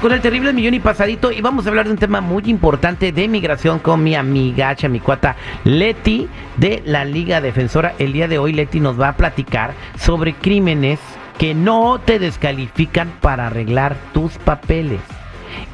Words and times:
con 0.00 0.12
el 0.12 0.20
terrible 0.20 0.52
millón 0.52 0.74
y 0.74 0.80
pasadito 0.80 1.30
y 1.30 1.42
vamos 1.42 1.66
a 1.66 1.68
hablar 1.68 1.84
de 1.84 1.92
un 1.92 1.98
tema 1.98 2.20
muy 2.22 2.44
importante 2.46 3.12
de 3.12 3.28
migración 3.28 3.78
con 3.78 4.02
mi 4.02 4.14
amigacha, 4.14 4.88
mi 4.88 4.98
cuata 4.98 5.36
Leti 5.64 6.26
de 6.56 6.82
la 6.86 7.04
Liga 7.04 7.40
Defensora. 7.40 7.94
El 7.98 8.14
día 8.14 8.26
de 8.26 8.38
hoy 8.38 8.52
Leti 8.54 8.80
nos 8.80 8.98
va 8.98 9.08
a 9.08 9.16
platicar 9.16 9.74
sobre 9.98 10.32
crímenes 10.32 10.98
que 11.36 11.54
no 11.54 12.00
te 12.00 12.18
descalifican 12.18 13.12
para 13.20 13.48
arreglar 13.48 13.96
tus 14.14 14.38
papeles. 14.38 15.00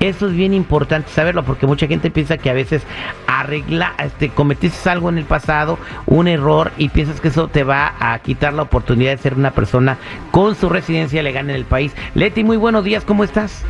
Eso 0.00 0.28
es 0.28 0.32
bien 0.32 0.54
importante 0.54 1.10
saberlo 1.10 1.44
porque 1.44 1.66
mucha 1.66 1.86
gente 1.86 2.10
piensa 2.10 2.38
que 2.38 2.48
a 2.48 2.54
veces 2.54 2.82
arregla, 3.26 3.92
este, 3.98 4.30
cometiste 4.30 4.88
algo 4.88 5.10
en 5.10 5.18
el 5.18 5.24
pasado, 5.24 5.78
un 6.06 6.28
error 6.28 6.72
y 6.78 6.88
piensas 6.88 7.20
que 7.20 7.28
eso 7.28 7.48
te 7.48 7.64
va 7.64 7.94
a 7.98 8.18
quitar 8.20 8.54
la 8.54 8.62
oportunidad 8.62 9.10
de 9.10 9.18
ser 9.18 9.34
una 9.34 9.50
persona 9.50 9.98
con 10.30 10.54
su 10.54 10.70
residencia 10.70 11.22
legal 11.22 11.50
en 11.50 11.56
el 11.56 11.64
país. 11.64 11.92
Leti, 12.14 12.42
muy 12.42 12.56
buenos 12.56 12.84
días, 12.84 13.04
¿cómo 13.04 13.24
estás? 13.24 13.64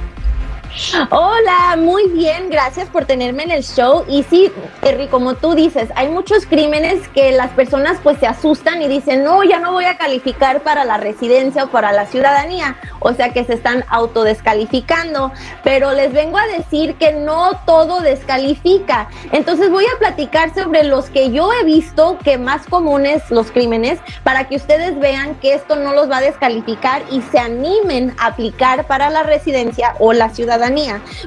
Hola, 1.10 1.76
muy 1.78 2.08
bien, 2.08 2.50
gracias 2.50 2.88
por 2.88 3.04
tenerme 3.04 3.44
en 3.44 3.52
el 3.52 3.62
show. 3.62 4.04
Y 4.08 4.24
sí, 4.24 4.50
Terry, 4.80 5.06
como 5.06 5.34
tú 5.34 5.54
dices, 5.54 5.88
hay 5.94 6.08
muchos 6.08 6.46
crímenes 6.46 7.06
que 7.08 7.30
las 7.30 7.50
personas 7.52 7.98
pues 8.02 8.18
se 8.18 8.26
asustan 8.26 8.82
y 8.82 8.88
dicen, 8.88 9.22
no, 9.22 9.44
ya 9.44 9.60
no 9.60 9.70
voy 9.70 9.84
a 9.84 9.96
calificar 9.96 10.62
para 10.62 10.84
la 10.84 10.96
residencia 10.96 11.64
o 11.64 11.68
para 11.68 11.92
la 11.92 12.06
ciudadanía. 12.06 12.76
O 12.98 13.12
sea 13.12 13.32
que 13.32 13.44
se 13.44 13.54
están 13.54 13.84
autodescalificando. 13.88 15.32
Pero 15.62 15.92
les 15.92 16.12
vengo 16.12 16.38
a 16.38 16.46
decir 16.46 16.94
que 16.96 17.12
no 17.12 17.52
todo 17.66 18.00
descalifica. 18.00 19.08
Entonces 19.30 19.70
voy 19.70 19.84
a 19.84 19.98
platicar 20.00 20.52
sobre 20.54 20.82
los 20.82 21.08
que 21.08 21.30
yo 21.30 21.52
he 21.52 21.64
visto 21.64 22.18
que 22.24 22.36
más 22.36 22.66
comunes 22.66 23.22
los 23.30 23.52
crímenes 23.52 24.00
para 24.24 24.48
que 24.48 24.56
ustedes 24.56 24.98
vean 24.98 25.36
que 25.36 25.54
esto 25.54 25.76
no 25.76 25.92
los 25.92 26.10
va 26.10 26.16
a 26.16 26.22
descalificar 26.22 27.02
y 27.12 27.22
se 27.22 27.38
animen 27.38 28.14
a 28.18 28.26
aplicar 28.26 28.86
para 28.88 29.10
la 29.10 29.22
residencia 29.22 29.94
o 30.00 30.12
la 30.12 30.30
ciudadanía 30.30 30.63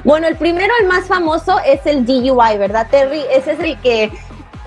bueno, 0.04 0.26
el 0.26 0.36
primero, 0.36 0.72
el 0.80 0.86
más 0.86 1.06
famoso, 1.06 1.58
es 1.64 1.84
el 1.86 2.04
DUI, 2.04 2.58
¿verdad, 2.58 2.88
Terry? 2.90 3.22
Ese 3.30 3.52
es 3.52 3.60
el 3.60 3.78
que 3.80 4.10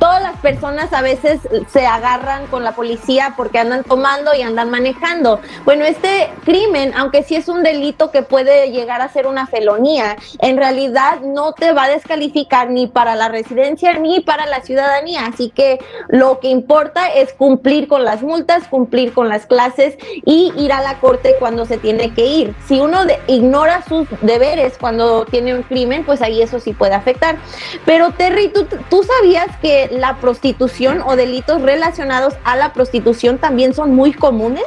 todas 0.01 0.23
las 0.23 0.35
personas 0.37 0.91
a 0.93 1.03
veces 1.03 1.41
se 1.71 1.85
agarran 1.85 2.47
con 2.47 2.63
la 2.63 2.71
policía 2.71 3.35
porque 3.37 3.59
andan 3.59 3.83
tomando 3.83 4.33
y 4.33 4.41
andan 4.41 4.71
manejando. 4.71 5.39
Bueno, 5.63 5.85
este 5.85 6.27
crimen, 6.43 6.91
aunque 6.97 7.21
sí 7.21 7.35
es 7.35 7.47
un 7.47 7.61
delito 7.61 8.09
que 8.09 8.23
puede 8.23 8.71
llegar 8.71 9.01
a 9.01 9.09
ser 9.09 9.27
una 9.27 9.45
felonía, 9.45 10.17
en 10.39 10.57
realidad 10.57 11.21
no 11.21 11.53
te 11.53 11.71
va 11.71 11.83
a 11.83 11.89
descalificar 11.89 12.71
ni 12.71 12.87
para 12.87 13.13
la 13.13 13.29
residencia 13.29 13.93
ni 13.99 14.21
para 14.21 14.47
la 14.47 14.61
ciudadanía. 14.61 15.27
Así 15.27 15.51
que 15.51 15.77
lo 16.07 16.39
que 16.39 16.47
importa 16.47 17.13
es 17.13 17.33
cumplir 17.33 17.87
con 17.87 18.03
las 18.03 18.23
multas, 18.23 18.67
cumplir 18.69 19.13
con 19.13 19.29
las 19.29 19.45
clases 19.45 19.97
y 20.25 20.51
ir 20.57 20.73
a 20.73 20.81
la 20.81 20.99
corte 20.99 21.35
cuando 21.37 21.67
se 21.67 21.77
tiene 21.77 22.11
que 22.15 22.25
ir. 22.25 22.55
Si 22.67 22.79
uno 22.79 23.01
ignora 23.27 23.83
sus 23.87 24.07
deberes 24.21 24.79
cuando 24.79 25.25
tiene 25.25 25.53
un 25.53 25.61
crimen, 25.61 26.03
pues 26.03 26.23
ahí 26.23 26.41
eso 26.41 26.59
sí 26.59 26.73
puede 26.73 26.95
afectar. 26.95 27.37
Pero 27.85 28.09
Terry, 28.13 28.47
¿tú, 28.47 28.65
tú 28.89 29.03
sabías 29.03 29.55
que 29.61 29.90
la 29.91 30.17
prostitución 30.17 31.01
o 31.05 31.15
delitos 31.15 31.61
relacionados 31.61 32.35
a 32.43 32.55
la 32.55 32.73
prostitución 32.73 33.37
también 33.37 33.73
son 33.73 33.95
muy 33.95 34.13
comunes? 34.13 34.63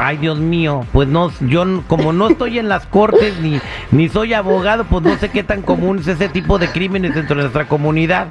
Ay, 0.00 0.16
Dios 0.16 0.38
mío, 0.38 0.86
pues 0.92 1.08
no, 1.08 1.32
yo 1.40 1.64
como 1.88 2.12
no 2.12 2.28
estoy 2.28 2.60
en 2.60 2.68
las 2.68 2.86
cortes 2.86 3.36
ni, 3.40 3.60
ni 3.90 4.08
soy 4.08 4.32
abogado, 4.32 4.84
pues 4.84 5.02
no 5.02 5.18
sé 5.18 5.28
qué 5.28 5.42
tan 5.42 5.62
común 5.62 5.98
es 5.98 6.06
ese 6.06 6.28
tipo 6.28 6.56
de 6.58 6.68
crímenes 6.68 7.16
dentro 7.16 7.34
de 7.34 7.42
nuestra 7.42 7.66
comunidad. 7.66 8.28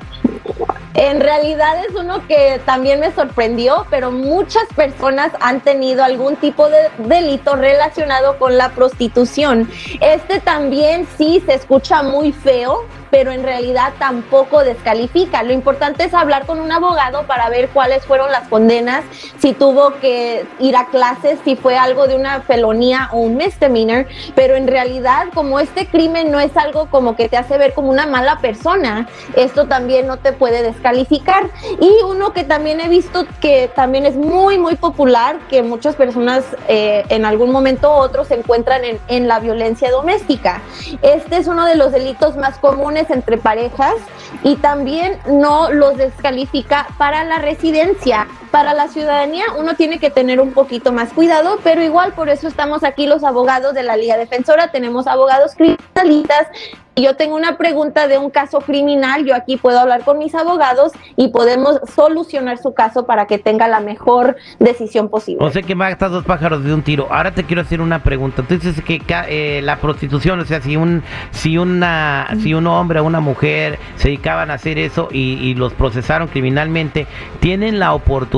En 0.98 1.22
realidad 1.22 1.86
es 1.88 1.94
uno 1.94 2.26
que 2.28 2.60
también 2.66 3.00
me 3.00 3.12
sorprendió, 3.12 3.86
pero 3.92 4.12
muchas 4.12 4.64
personas 4.76 5.32
han 5.42 5.62
tenido 5.62 6.04
algún 6.04 6.38
tipo 6.38 6.70
de 6.70 6.90
delito 6.98 7.56
relacionado 7.56 8.40
con 8.40 8.58
la 8.58 8.70
prostitución. 8.70 9.70
Este 10.02 10.40
también 10.40 11.06
sí 11.16 11.44
se 11.46 11.54
escucha 11.54 12.02
muy 12.02 12.32
feo, 12.32 12.80
pero 13.10 13.32
en 13.32 13.44
realidad 13.44 13.94
tampoco 14.00 14.64
descalifica. 14.64 15.44
Lo 15.44 15.54
importante 15.54 16.04
es 16.04 16.14
hablar 16.14 16.46
con 16.46 16.60
un 16.60 16.72
abogado 16.72 17.24
para 17.24 17.50
ver 17.50 17.70
cuáles 17.70 18.06
fueron 18.06 18.32
las 18.32 18.48
condenas, 18.48 19.04
si 19.40 19.54
tuvo 19.54 19.96
que 20.00 20.46
ir 20.60 20.76
a 20.76 20.88
clases, 20.88 21.40
si 21.44 21.56
fue 21.56 21.78
algo 21.78 22.08
de 22.08 22.16
una 22.16 22.42
felonía 22.42 23.10
o 23.12 23.20
un 23.20 23.38
misdemeanor, 23.38 24.08
pero 24.36 24.56
en 24.56 24.68
realidad 24.68 25.28
como 25.34 25.60
este 25.60 25.88
crimen 25.88 26.32
no 26.32 26.40
es 26.40 26.56
algo 26.58 26.88
como 26.88 27.16
que 27.16 27.30
te 27.30 27.38
hace 27.38 27.58
ver 27.58 27.74
como 27.74 27.90
una 27.90 28.06
mala 28.06 28.40
persona, 28.40 29.08
esto 29.36 29.68
también 29.68 30.08
no 30.08 30.18
te 30.18 30.34
puede 30.34 30.64
descalificar. 30.64 31.50
Y 31.80 31.92
uno 32.04 32.34
que 32.34 32.44
también 32.44 32.80
he 32.82 32.88
visto 32.88 33.26
que 33.42 33.70
también 33.74 34.06
es 34.06 34.16
muy, 34.16 34.58
muy 34.58 34.76
popular, 34.76 35.38
que 35.50 35.64
muchas 35.64 35.96
personas 35.96 36.44
eh, 36.68 37.04
en 37.10 37.26
algún 37.26 37.52
momento 37.52 37.90
u 37.90 37.94
otro 37.94 38.26
se 38.26 38.36
encuentran 38.36 38.84
en, 38.84 39.00
en 39.08 39.28
la 39.28 39.40
violencia 39.40 39.92
doméstica. 39.92 40.62
Este 41.02 41.38
es 41.38 41.48
uno 41.48 41.66
de 41.66 41.76
los 41.76 41.92
delitos 41.92 42.38
más 42.38 42.58
comunes 42.58 42.97
entre 43.10 43.38
parejas 43.38 43.96
y 44.44 44.56
también 44.58 45.18
no 45.28 45.72
los 45.72 45.98
descalifica 45.98 46.88
para 46.98 47.24
la 47.24 47.40
residencia. 47.40 48.28
Para 48.52 48.74
la 48.74 48.88
ciudadanía 48.88 49.46
uno 49.58 49.76
tiene 49.76 50.00
que 50.00 50.10
tener 50.10 50.40
un 50.40 50.54
poquito 50.54 50.92
más 50.92 51.14
cuidado, 51.14 51.60
pero 51.64 51.84
igual 51.84 52.14
por 52.14 52.30
eso 52.30 52.48
estamos 52.48 52.84
aquí 52.84 53.08
los 53.08 53.24
abogados 53.24 53.74
de 53.74 53.84
la 53.84 53.98
Liga 53.98 54.18
Defensora, 54.18 54.72
tenemos 54.72 55.08
abogados 55.08 55.54
criminalistas 55.56 56.48
yo 57.02 57.16
tengo 57.16 57.36
una 57.36 57.58
pregunta 57.58 58.08
de 58.08 58.18
un 58.18 58.30
caso 58.30 58.60
criminal, 58.60 59.26
yo 59.26 59.36
aquí 59.36 59.58
puedo 59.58 59.80
hablar 59.80 60.04
con 60.04 60.18
mis 60.18 60.34
abogados 60.34 60.94
y 61.16 61.30
podemos 61.30 61.80
solucionar 61.96 62.58
su 62.58 62.74
caso 62.74 63.06
para 63.06 63.28
que 63.28 63.38
tenga 63.38 63.68
la 63.68 63.80
mejor 63.80 64.36
decisión 64.60 65.10
posible. 65.10 65.46
O 65.46 65.52
sea 65.52 65.62
que 65.62 65.76
matas 65.76 66.12
dos 66.12 66.26
pájaros 66.26 66.64
de 66.64 66.74
un 66.74 66.82
tiro. 66.82 67.08
Ahora 67.12 67.32
te 67.32 67.44
quiero 67.44 67.62
hacer 67.62 67.82
una 67.82 68.02
pregunta. 68.02 68.42
Entonces 68.42 68.84
que 68.84 69.02
eh, 69.30 69.62
la 69.64 69.78
prostitución, 69.78 70.40
o 70.40 70.46
sea, 70.46 70.62
si 70.62 70.76
un 70.76 71.04
si 71.32 71.58
una 71.58 72.28
si 72.42 72.54
un 72.54 72.66
hombre 72.68 73.00
o 73.00 73.04
una 73.04 73.20
mujer 73.20 73.78
se 73.96 74.08
dedicaban 74.08 74.50
a 74.50 74.56
hacer 74.56 74.80
eso 74.80 75.10
y, 75.12 75.54
los 75.58 75.74
procesaron 75.74 76.28
criminalmente, 76.28 77.08
tienen 77.40 77.80
la 77.80 77.94
oportunidad 77.94 78.37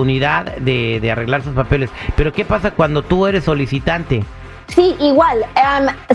de, 0.60 1.00
de 1.00 1.12
arreglar 1.12 1.44
sus 1.44 1.54
papeles. 1.54 1.90
Pero 2.16 2.32
¿qué 2.32 2.46
pasa 2.46 2.72
cuando 2.72 3.02
tú 3.04 3.28
eres 3.28 3.44
solicitante? 3.44 4.24
Sí, 4.76 4.96
igual. 5.00 5.46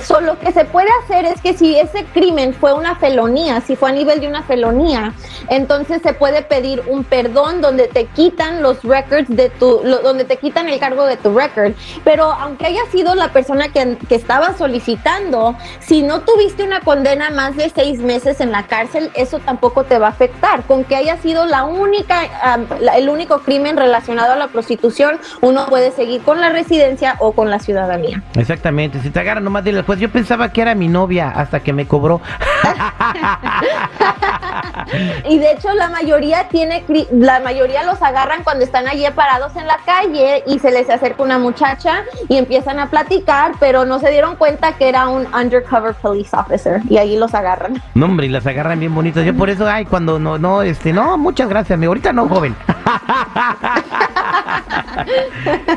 solo 0.02 0.24
lo 0.24 0.38
que 0.38 0.52
se 0.52 0.64
puede 0.64 0.88
hacer 1.02 1.26
es 1.26 1.40
que 1.40 1.54
si 1.54 1.76
ese 1.76 2.04
crimen 2.14 2.54
fue 2.54 2.72
una 2.72 2.94
felonía, 2.96 3.60
si 3.60 3.76
fue 3.76 3.90
a 3.90 3.92
nivel 3.92 4.20
de 4.20 4.28
una 4.28 4.42
felonía, 4.42 5.12
entonces 5.48 6.00
se 6.02 6.14
puede 6.14 6.42
pedir 6.42 6.82
un 6.86 7.04
perdón 7.04 7.60
donde 7.60 7.88
te 7.88 8.06
quitan 8.06 8.62
los 8.62 8.82
records 8.82 9.26
de 9.28 9.50
tu, 9.50 9.80
donde 9.80 10.24
te 10.24 10.36
quitan 10.36 10.68
el 10.68 10.78
cargo 10.78 11.04
de 11.04 11.16
tu 11.16 11.36
record. 11.36 11.72
Pero 12.04 12.24
aunque 12.24 12.66
haya 12.66 12.86
sido 12.90 13.14
la 13.14 13.32
persona 13.32 13.68
que, 13.68 13.98
que 14.08 14.14
estaba 14.14 14.56
solicitando, 14.56 15.56
si 15.80 16.02
no 16.02 16.20
tuviste 16.20 16.62
una 16.62 16.80
condena 16.80 17.30
más 17.30 17.56
de 17.56 17.70
seis 17.70 17.98
meses 17.98 18.40
en 18.40 18.52
la 18.52 18.66
cárcel, 18.66 19.10
eso 19.14 19.40
tampoco 19.40 19.84
te 19.84 19.98
va 19.98 20.06
a 20.06 20.10
afectar. 20.10 20.62
Con 20.64 20.84
que 20.84 20.96
haya 20.96 21.16
sido 21.18 21.44
la 21.44 21.64
única, 21.64 22.56
el 22.94 23.08
único 23.08 23.40
crimen 23.40 23.76
relacionado 23.76 24.32
a 24.32 24.36
la 24.36 24.48
prostitución, 24.48 25.18
uno 25.40 25.66
puede 25.66 25.90
seguir 25.90 26.22
con 26.22 26.40
la 26.40 26.50
residencia 26.50 27.16
o 27.18 27.32
con 27.32 27.50
la 27.50 27.58
ciudadanía. 27.58 28.22
Exactamente, 28.44 29.00
si 29.00 29.08
te 29.08 29.20
agarran 29.20 29.42
nomás 29.42 29.64
dile, 29.64 29.82
pues 29.84 29.98
yo 29.98 30.10
pensaba 30.10 30.52
que 30.52 30.60
era 30.60 30.74
mi 30.74 30.86
novia 30.86 31.30
hasta 31.30 31.60
que 31.60 31.72
me 31.72 31.86
cobró. 31.86 32.20
y 35.30 35.38
de 35.38 35.52
hecho 35.52 35.72
la 35.72 35.88
mayoría 35.88 36.46
tiene, 36.48 36.84
la 37.10 37.40
mayoría 37.40 37.84
los 37.84 38.02
agarran 38.02 38.44
cuando 38.44 38.62
están 38.62 38.86
allí 38.86 39.06
parados 39.14 39.56
en 39.56 39.66
la 39.66 39.78
calle 39.86 40.44
y 40.46 40.58
se 40.58 40.70
les 40.70 40.90
acerca 40.90 41.22
una 41.22 41.38
muchacha 41.38 42.02
y 42.28 42.36
empiezan 42.36 42.80
a 42.80 42.90
platicar, 42.90 43.52
pero 43.58 43.86
no 43.86 43.98
se 43.98 44.10
dieron 44.10 44.36
cuenta 44.36 44.72
que 44.72 44.90
era 44.90 45.08
un 45.08 45.26
undercover 45.34 45.94
police 45.94 46.36
officer 46.36 46.82
y 46.90 46.98
ahí 46.98 47.16
los 47.16 47.32
agarran. 47.32 47.82
No 47.94 48.04
hombre, 48.04 48.26
y 48.26 48.28
las 48.28 48.46
agarran 48.46 48.78
bien 48.78 48.94
bonitas. 48.94 49.24
Yo 49.24 49.34
por 49.34 49.48
eso, 49.48 49.66
ay, 49.66 49.86
cuando 49.86 50.18
no, 50.18 50.36
no, 50.36 50.60
este, 50.60 50.92
no, 50.92 51.16
muchas 51.16 51.48
gracias, 51.48 51.78
mi 51.78 51.86
ahorita 51.86 52.12
no, 52.12 52.28
joven. 52.28 52.54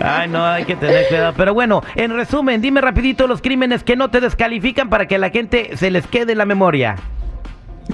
Ay, 0.02 0.28
no, 0.30 0.46
hay 0.46 0.66
que 0.66 0.76
tener 0.76 1.08
cuidado. 1.08 1.34
Pero 1.36 1.54
bueno, 1.54 1.82
en 1.96 2.16
resumen, 2.16 2.62
dime 2.62 2.82
rapidito 2.82 3.28
los 3.28 3.42
crímenes 3.42 3.84
que 3.84 3.96
no 3.96 4.10
te 4.10 4.22
descalifican 4.22 4.90
para 4.90 5.08
que 5.08 5.18
la 5.18 5.30
gente 5.30 5.76
se 5.78 5.92
les 5.92 6.08
quede 6.08 6.34
en 6.34 6.38
la 6.38 6.46
memoria. 6.46 6.96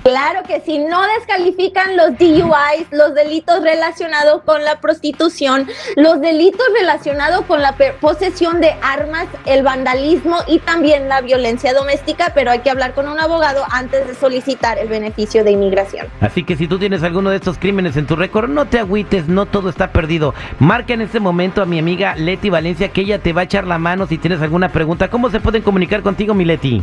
Claro 0.01 0.41
que 0.47 0.61
si 0.61 0.79
no 0.79 1.01
descalifican 1.17 1.95
los 1.95 2.17
DUIs, 2.17 2.87
los 2.91 3.13
delitos 3.13 3.61
relacionados 3.61 4.41
con 4.43 4.63
la 4.63 4.79
prostitución, 4.81 5.67
los 5.95 6.19
delitos 6.19 6.65
relacionados 6.77 7.45
con 7.45 7.61
la 7.61 7.75
posesión 8.01 8.59
de 8.59 8.73
armas, 8.81 9.27
el 9.45 9.63
vandalismo 9.63 10.37
y 10.47 10.59
también 10.59 11.09
la 11.09 11.21
violencia 11.21 11.73
doméstica, 11.73 12.31
pero 12.33 12.51
hay 12.51 12.59
que 12.59 12.69
hablar 12.69 12.93
con 12.93 13.07
un 13.07 13.19
abogado 13.19 13.63
antes 13.71 14.07
de 14.07 14.15
solicitar 14.15 14.77
el 14.77 14.87
beneficio 14.87 15.43
de 15.43 15.51
inmigración. 15.51 16.07
Así 16.21 16.43
que 16.43 16.55
si 16.55 16.67
tú 16.67 16.79
tienes 16.79 17.03
alguno 17.03 17.29
de 17.29 17.37
estos 17.37 17.57
crímenes 17.57 17.95
en 17.97 18.07
tu 18.07 18.15
récord, 18.15 18.49
no 18.49 18.65
te 18.65 18.79
agüites, 18.79 19.27
no 19.27 19.45
todo 19.45 19.69
está 19.69 19.91
perdido. 19.91 20.33
Marca 20.59 20.93
en 20.93 21.01
este 21.01 21.19
momento 21.19 21.61
a 21.61 21.65
mi 21.65 21.79
amiga 21.79 22.15
Leti 22.15 22.49
Valencia 22.49 22.89
que 22.89 23.01
ella 23.01 23.19
te 23.19 23.33
va 23.33 23.41
a 23.41 23.45
echar 23.45 23.65
la 23.65 23.77
mano 23.77 24.07
si 24.07 24.17
tienes 24.17 24.41
alguna 24.41 24.69
pregunta. 24.69 25.09
¿Cómo 25.09 25.29
se 25.29 25.39
pueden 25.39 25.61
comunicar 25.61 26.01
contigo, 26.01 26.33
mi 26.33 26.45
Leti? 26.45 26.81